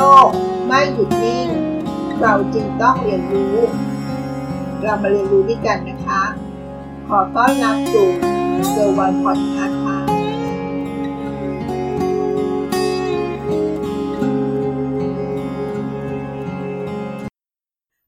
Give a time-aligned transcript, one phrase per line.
[0.00, 0.28] ลก
[0.66, 1.48] ไม่หยุดนิ่ง
[2.20, 3.56] เราจึงต้องเรียนรู้
[4.82, 6.22] เรามาเรียนรู้ด้วยกันนะคะ
[7.08, 8.08] ขอต้อนรับสู่
[8.70, 9.98] เซอร์วันพอดคาส์ค่ะ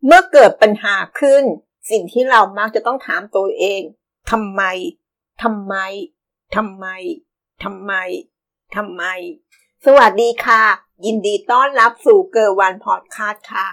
[0.07, 1.43] เมื่อเกิดปัญหาขึ้น
[1.91, 3.81] สิ่งที่เรามักจะต้องถามตัวเอง
[4.31, 4.63] ทำไม
[5.43, 5.75] ทำไม
[6.57, 6.87] ทำไม
[7.63, 7.93] ทำไม
[8.77, 9.03] ทำไม
[9.85, 10.63] สวัสดีค่ะ
[11.07, 13.67] ยินดีต้อนรับสู่เกอร์วันพอดคาส์ค่ะ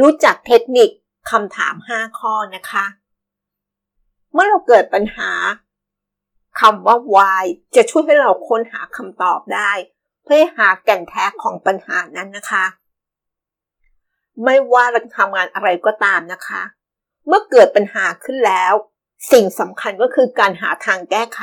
[0.00, 0.90] รู้จักเทคนิค
[1.30, 2.84] คำถาม 5 ข้อนะคะ
[4.32, 5.30] เมื่อเราเกิดปัญหา
[6.60, 7.44] คำว่า why
[7.76, 9.70] จะช่วยให้เราค้นหาคำตอบได้
[10.24, 12.64] เพื่อหาแก่นแท้ของปัญหานั้นนะคะ
[14.44, 16.62] ไม่ว่าเราจะทำงานอะไรก็ตามนะคะ
[17.26, 18.72] เมื่อเกิดปัญหาขึ้นแล้ว
[19.32, 21.42] สิ่งสำคัญก็คือการหาทางแก้ไข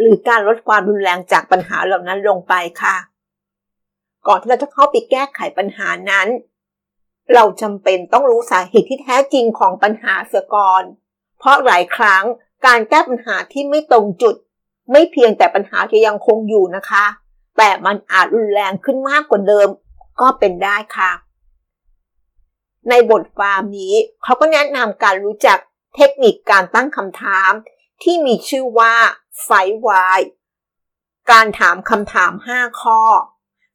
[0.00, 2.96] หรือการลดความรุนแรงจากปัญหาเหล่านั้นลงไปค่ะ
[4.26, 6.28] ก่อนที่เราจะเข้าไปแก้ไขปัญหานั้น
[7.34, 10.82] เราจำเป็นต้องรู้สาเหตุที่แท้จริงของปัญหาเสียก่อน
[11.38, 12.24] เพราะหลายครั้ง
[12.66, 14.36] การแก้ปัญหาที่ไม่ตรงจุด
[14.92, 17.04] ไม่เพียงแต่ปัญหาจะยังคงอยู่นะคะ
[17.58, 19.68] แต่มันอาจรุนแรงขึ้นมากกว่าเดิม
[20.20, 21.12] ก็เป็นได้ค่ะ
[22.88, 25.58] ในบทความนี้เขาก็แนะนำการรู้จัก
[25.96, 27.52] เทคนิคการตั้งคำถาม
[28.02, 28.94] ที่มีชื่อว่า
[29.42, 29.50] ไฟ
[29.86, 30.20] วาย
[31.30, 33.00] การถามคำถาม 5 ข้อ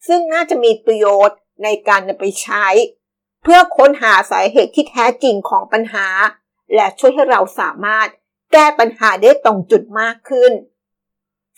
[0.08, 2.66] ซึ่งน่าจะมีประโยชน์ในการนำไปใช้
[3.44, 6.08] เพื่อค้นหาสาเหตุที่แท้จริงของปัญหา
[6.76, 8.08] และช่วยให้เราสามารถ
[8.54, 10.52] แก้ปัญหาได้ตรงจุดมากขึ้น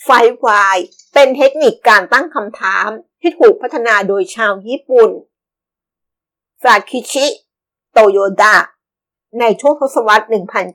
[0.04, 0.10] ไฟ
[0.46, 0.78] วาย
[1.14, 2.88] เป็นเทคนิคการตั้งคำถาม
[3.22, 5.10] ที่ถูกพัฒนาโดยชาวญี่ปุ่น
[6.64, 7.26] ซาคิชิ
[7.92, 8.58] โตโยดะ
[9.40, 10.26] ในช่วงทศวรรษ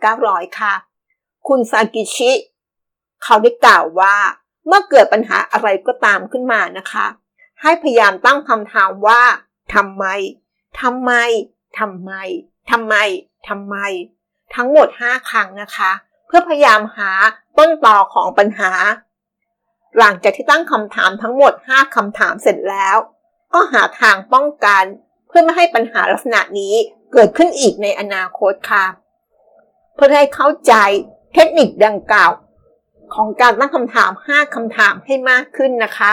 [0.03, 0.75] 1900 ค่ะ
[1.49, 2.33] คุณซากิชิ
[3.23, 4.17] เขาได้กล่าวว่า
[4.67, 7.07] เมื่อเกิดปัญหาอะไรก็ตามขึ้นมานะคะ
[7.63, 9.23] ให้พยายามตั้งคำถามว่า
[9.75, 10.05] ทำไม
[10.81, 11.13] ทำไม
[11.79, 12.13] ทำไม
[12.71, 12.95] ทำไม
[13.49, 13.77] ทำไม
[14.55, 15.93] ทั้งหมด 5 ครั้งนะคะ
[16.27, 17.11] เพื่อพยายามหา
[17.59, 18.71] ต้นตอของปัญหา
[19.99, 22.97] หลังจากที่ตั้งคำถามทั้งหมด 5คำถามเสร็จแล้ว
[23.53, 24.85] ก็หาทางป้องกัน
[25.29, 26.75] เพื่อไม่ให้ปัญหาลักษณะนี้
[27.13, 28.85] เกิดขึ้นอีกในอนาคตค่ะ
[29.95, 30.75] เพื่อให้เข้าใจ
[31.35, 32.31] เทคนิคดังกล่าว
[33.15, 36.13] ของการตั้งคำถาม 5คำถามให้มากขึ้นนะคะ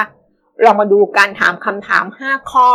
[0.61, 2.69] เรามาดูการถามคำถาม 5 ข้อ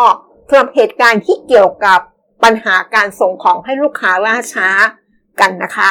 [0.49, 2.00] สำหรับเหตุการณ์ที่เกี่ยวกับ
[2.43, 4.69] ปัญหาการส่งของให้ลูกค้าล่าช้า
[5.41, 5.91] กันนะคะ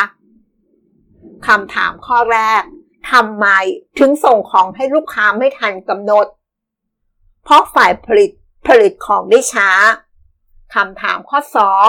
[1.47, 2.61] คำถามข้อแรก
[3.11, 3.47] ทำไม
[3.99, 6.25] ถึงส่งของให้ลูกค้าไม่ทันกำหนด
[7.43, 8.31] เพราะฝ่ายผลิต
[8.67, 9.69] ผลิตของได้ช้า
[10.75, 11.39] คำถามข้อ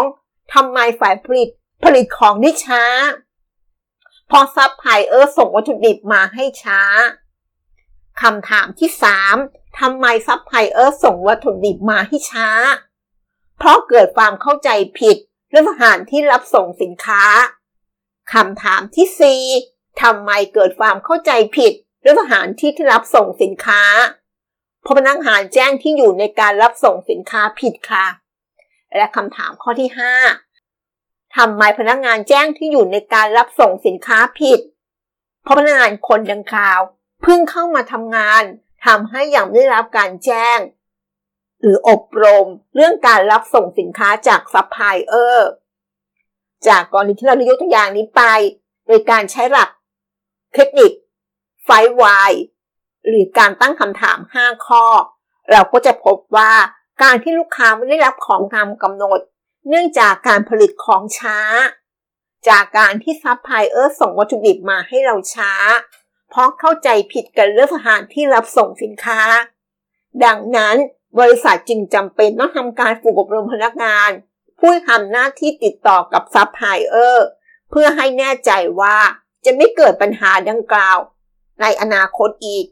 [0.00, 1.48] 2ทำไมฝ่ายผลิต
[1.84, 2.82] ผลิตของได้ช้า
[4.30, 6.80] เพราะซัพพลายเออร์ส่งวัตถุดิบมาให้ช้า
[8.22, 8.90] คำถามที่
[9.32, 12.48] 3 ทำไมซัพพลายเออร์ส่งวัตถุดิบมาให้ช้า
[13.58, 15.16] เพราะเกิดความเข้าใจผิด
[15.50, 17.22] เรื่องสถานที่รับส่งสินค้า
[18.32, 21.72] คำถามที่ 4ทำไมเกิดความเข้าใจผิด
[22.02, 23.82] เรื่องสถานที่ที่รับส่งสินค้า
[24.82, 28.06] เพราะพนักงานแจ้งที่อยู่ในการรับส่งสินค้าผิดค่ะ
[28.96, 29.90] และคำถามข้อที่
[30.62, 34.60] 5ทำไมพนักงานแจ้งที่อยู่ในการรับส่งสินค้าผิด
[35.42, 36.80] เพราะพนักงานคนดังกล่าว
[37.22, 38.44] เพิ่งเข้ามาทำงาน
[38.86, 40.58] ทำให้ยังไม่ได้รับการแจ้ง
[41.60, 45.50] หรืออบรมเรื่องการรับส่งสินค้าจากซัพพลายเออร์
[46.68, 48.22] จากกรณีที่เราได้ยกตัวอย่างนี้ไป
[48.86, 49.70] โดยการใช้หลัก
[50.54, 50.92] เทคนิค
[51.64, 51.68] Five
[52.02, 52.32] Why
[53.08, 54.84] หรือการตั้งคำถาม 5 ข้อ
[55.50, 56.52] เราก็จะพบว่า
[57.02, 59.20] การที่ลูกค้าไม่ได้รับของตามกำหนด
[59.68, 61.38] เนื่องจากการผลิตของช้า
[62.48, 65.52] จากการที่ซัพพลายเออร์ส่งวัตถุดิบมาให้เราช้า
[66.30, 69.20] เพราะเข้าใจผิดกันเรื่องสถานที่รับส่งสินค้า
[70.24, 70.76] ดังนั้น
[71.18, 74.10] บริษัทจึงจำเป็นต้องทำการฝึกอบรมพนักงาน
[74.58, 77.26] ผู้ทำหน้าที่ติดต่อกับซัพพลายเออร์
[77.70, 78.50] เพื่อให้แน่ใจ
[78.80, 78.96] ว่า
[79.44, 80.98] จะไม่เกิดปัญหาดังกล่าว
[81.60, 82.66] ในอนาคตอีก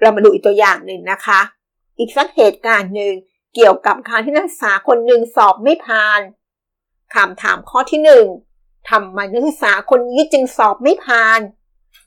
[0.00, 1.40] เรามาดูอีกตัวอย่างหนึ่งนะคะ
[1.98, 3.12] อีกสักเหตุการณ์หนึ่ง
[3.54, 6.20] เกี่ยวกับการที่นักศึกษาคนหนึ่งสอบไม่ผ่าน
[7.14, 8.26] คำถามข้อที่หนึ่ง
[8.90, 11.40] ทำไมนักศึกษาคนนี้จึงสอบไม่ผ่าน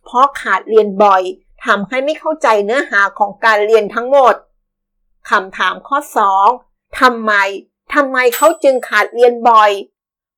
[0.03, 1.23] เพราะขาดเรียนบ่อย
[1.65, 4.35] ทำให้ไม่เข้าใจเนื้อหาของการเรียนทั้งหมด
[5.29, 6.47] คำถามข้อสอง
[6.99, 7.33] ทำไม
[7.93, 9.71] ทำไมเขาจึงขาดเรียนบ่อย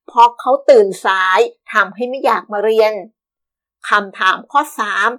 [0.07, 1.39] เพราะเขาตื่นสาย
[1.73, 2.93] ทำให้ไม่อยากมาเรียน
[3.89, 5.09] คำถามข้อสาม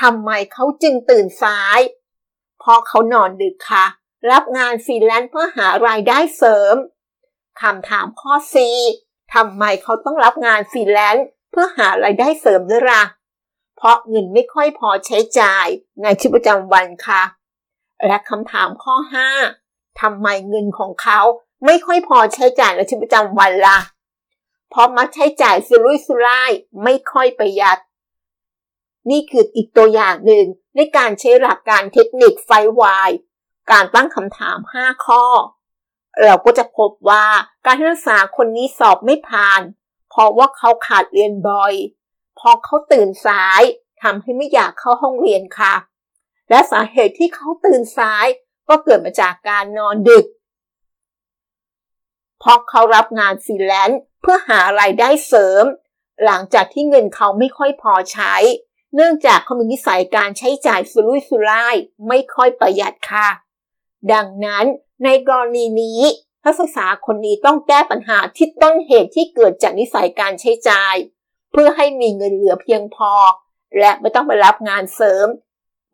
[0.00, 1.78] ทำไมเขาจึงตื่นสาย
[2.58, 3.86] เพราะเขานอนดึกค่ะ
[4.30, 6.74] รับงานฟรีแลนซ์เพื่อหารายได้เสริม
[7.62, 8.56] คำถามข้อ C
[9.34, 13.02] ทำไมเขาต้องรับงานฟรีแลนซ์เพื่อหารายได้เสริมด้วยล่ะ
[13.76, 15.66] เพราะเงินไม่ค่อยพอใช้จ่าย
[16.02, 17.22] ในชีวิตประจำวันค่ะ
[18.06, 18.94] และคำถามข้อ
[19.48, 21.20] 5ทำไมเงินของเขา
[21.64, 23.78] ไม่ค่อยพอใช้จ่ายในชีวิตประจำวันล่ะ
[24.70, 26.50] เพราะมักใช้จ่ายสุรุ่ยสุร่าย
[26.82, 27.78] ไม่ค่อยประหยัด
[29.10, 32.50] นี่คืออีกตัวอย่างหนึ่งในการใช้หลักการเทคนิค Five
[32.80, 33.10] Why
[33.70, 35.24] การตั้งคำถาม 5 ข้อ
[36.22, 37.26] เราก็จะพบว่า
[37.64, 39.60] การที่นักศึกษาคนนี้สอบไม่ผ่าน
[40.10, 41.74] เพราะว่าเขาขาดเรียนบ่อย
[42.38, 43.62] เพราะเขาตื่นสาย
[44.02, 45.74] ทำให้ไม่อยากเข้าห้องเรียนค่ะ
[46.50, 48.26] และสาเหตุที่เขาตื่นสาย
[48.68, 50.26] ก็เกิดมาจากการนอนดึก
[52.38, 55.64] เพราะเขารับงานฟรีแลนซ์เพื่อหารายได้เสริม
[56.24, 58.34] หลังจากที่เงินเขาไม่ค่อยพอใช้
[58.94, 61.76] เนื่องจากเขามีนิสัยการใช้จ่ายสุรุ่ยสุร่าย
[62.08, 63.28] ไม่ค่อยประหยัดค่ะ
[64.12, 64.64] ดังนั้น
[65.04, 66.00] ในกรณีนี้
[66.44, 70.94] นักศึกษาคนนี้ต้องแก้ปัญหาที่ต้นเหตุที่เกิดจากนิสัยการใช้จ่าย
[71.54, 73.12] เพื่อให้มีเงินเหลือเพียงพอ
[73.78, 75.26] และไม่ต้องไปรับงานเสริม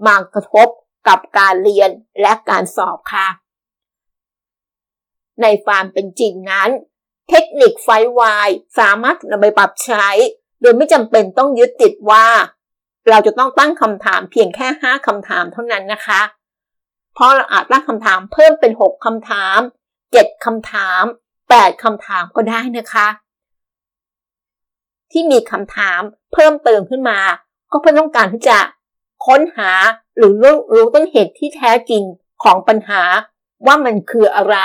[0.06, 0.68] มากระทบ
[1.08, 1.90] กับการเรียน
[2.20, 3.28] และการสอบค่ะ
[5.42, 6.70] ในความเป็นจริงนั้น
[7.28, 8.48] เทคนิคไฟวาย
[8.78, 10.06] สามารถนำไปปรับใช้
[10.60, 12.26] โดยไม่จำเป็นต้องยึดติดว่า
[13.08, 16.20] เราจะต้องตั้งคำถามเพียงแค่ 5คำถามเท่านั้นนะคะ
[17.14, 19.58] เพราะเราอาจตั้งคำถามเพิ่มเป็น 6คำถาม
[20.02, 21.02] 7คำถาม
[21.44, 23.06] 8คำถามก็ได้นะคะ
[25.12, 26.00] ที่มีคำถาม
[26.32, 27.20] เพิ่มเติมขึ้นมา
[27.70, 28.58] ก็เพื่อต้องการที่จะ
[29.26, 29.70] ค้นหา
[30.16, 32.02] หรือรู้รู้ต้นเหตุที่แท้จริง
[32.42, 33.02] ของปัญหา
[33.66, 34.56] ว่ามันคืออะไร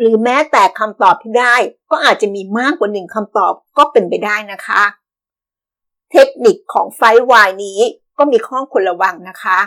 [0.00, 1.54] หรือแม้แต่คำตอบที่ได้
[1.90, 4.82] ก็อาจจะมีมากกว่าหนึ่งคำตอบก็เป็นไปได้นะคะ
[6.12, 7.00] เทคนิคของไฟ
[7.30, 7.80] วายนี้
[8.18, 9.58] ก็มีข้อควรระวังนะคะ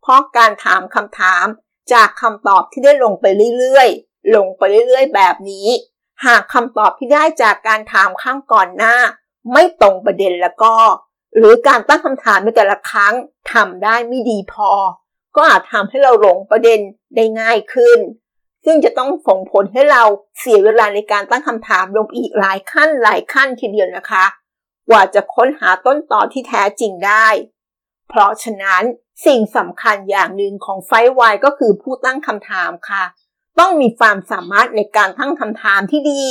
[0.00, 1.46] เพราะการถามคำถาม
[1.92, 3.24] จากคำตอบที่ได้ลงไป
[3.58, 5.68] เรื่อยๆ ลงไปเรื่อยๆ แบบนี้
[6.26, 8.96] หากคำตอบที่ได้จากการถามข้างก่อนหน้า
[9.52, 10.74] ไม่ตรงประเด็นแล้วก็
[11.36, 13.14] หรือการตั้งคำถามในแต่ละครั้ง
[13.52, 14.70] ทำได้ไม่ดีพอ
[15.36, 16.80] ก็อาจทำให้เราหลงประเด็น
[17.16, 17.98] ได้ง่ายขึ้น
[18.64, 20.02] ซึ่งจะต้องส่งผลให้เรา
[20.38, 24.24] เสียเวลาในการตั้งคำถามลงอีกหลายขั้นหลายขั้นทีเดียวนะคะ
[24.88, 27.26] กว่าจะค้นหาต้นต่อที่แท้จริงได้
[28.08, 28.82] เพราะฉะนั้น
[29.26, 33.04] สิ่งสำคัญอย่างหนึ่งของไฟวายก็คือผู้ตั้งคำถามค่ะ
[33.58, 36.24] ต้องมีความสามารถในการตั้งคำถามที่ดี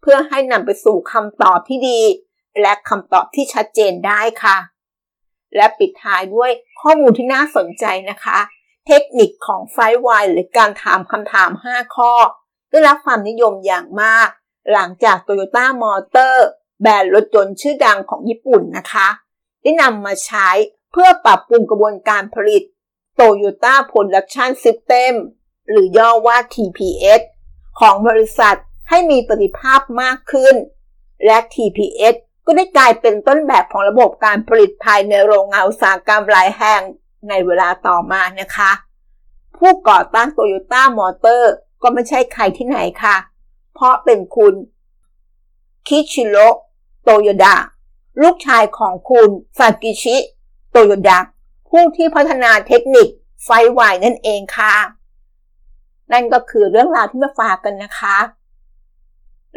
[0.00, 2.00] เพื่อให้นำไปสู่คำตอบที่ดี
[2.60, 4.58] และคำตอบที่ชัดเจนได้ค่ะ
[5.56, 6.50] และปิดท้ายด้วย
[6.80, 8.38] ข้อมูลที่น่าสนใจนะคะ
[8.86, 9.76] เทคนิคของไฟ
[10.06, 12.12] วายหรือการถามคำถาม 5 ข้อ
[12.70, 14.28] ได้รับความนิยมอย่างมาก
[14.72, 16.36] หลังจาก Toyota Motor
[16.82, 19.08] แบรนด์รถยนต์ชื่อดังของญี่ปุ่นนะคะ
[19.62, 20.48] ได้นำมาใช้
[20.92, 22.62] เพื่อปรับปรุงกระบวนการผลิต
[23.18, 25.14] Toyota Production System
[25.68, 27.20] หรือย่อว่า TPS
[27.80, 28.56] ของบริษัท
[28.88, 30.54] ให้มีประสิทธิภาพมากขึ้น
[31.26, 32.14] และ TPS
[32.46, 36.82] ก็ได้กลายเป็นต้นแบบของระบบการผลิตภายในโรงงานอุตสาหกรรมหลายแห่ง
[37.28, 38.70] ในเวลาต่อมานะคะ
[39.56, 41.52] ผู้ก่อตั้งโตโยต้ามอเตอร์
[41.82, 43.16] ก็ไม่ใช่ใครที่ไหนค่ะ
[43.74, 44.54] เพราะเป็นคุณ
[45.86, 46.36] คิชิโร
[47.02, 47.56] โตโยดะ
[48.22, 49.28] ลูกชายของคุณ
[49.58, 50.16] ซากิชิ
[50.70, 51.18] โตโยดะ
[51.68, 53.08] ผู้ที่พัฒนาเทคนิค
[53.44, 53.48] ไฟ
[53.78, 54.74] วายนั่นเองค่ะ
[56.12, 58.16] นั่นก็คือเรื่องราวที่มาฝากกันนะคะ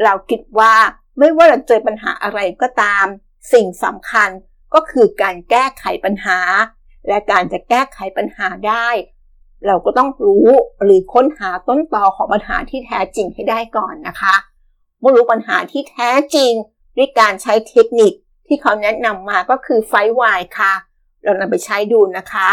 [0.04, 0.74] เราคิดว่า
[1.18, 3.06] ไม่ว่าเราเจอปัญหาอะไรก็ตาม
[3.54, 4.30] สิ่งสำคัญ
[4.74, 6.40] ก็คือการแก้ไขปัญหา
[7.08, 8.88] และการจะแก้ไขปัญหาได้
[9.68, 10.48] เราก็ต้องรู้
[10.84, 14.36] หรือค้นหาต้นตอของปัญหาที่แท้จริงให้ได้ก่อนนะคะ
[15.00, 16.52] เมื่อรู้ปัญหาที่แท้จริง
[16.98, 18.14] ด้วยการใช้เทคนิค
[18.48, 20.74] ที่เขาแนะนำมาก็คือไฟวายค่ะ
[21.24, 22.50] เรานำไปใช้ดูนะคะ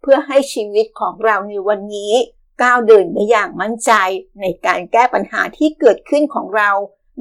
[0.00, 2.12] เพื่อให้ชีวิตของเราในวันนี้
[2.62, 3.92] ก้าวเดินได้อย่างมั่นใจ
[4.40, 6.70] ในการแก้ปัญหาที่เกิดขึ้นของเรา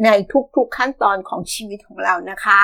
[0.04, 0.10] ใน
[0.56, 2.62] ทุกๆขั้นตอนของชีวิตของเรานะคะ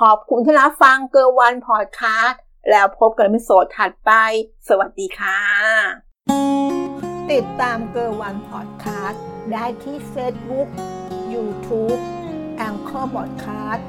[0.00, 2.40] ขอบคุณที่รับฟังเกอร์วันพอดคาสต์
[2.70, 4.10] แล้วพบกันในโซดถัดไป
[4.68, 5.40] สวัสดีค่ะ
[7.32, 10.68] ติดตามเกอร์วันพอดคาสต์ได้ที่ Facebook
[11.32, 12.00] YouTube
[12.56, 13.86] แองเกอร์บอดคาสต์